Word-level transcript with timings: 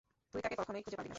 তুই 0.31 0.41
তাকে 0.43 0.55
কখনোই 0.59 0.81
খুঁজে 0.85 0.97
পাবি 0.99 1.07
নাহ। 1.07 1.09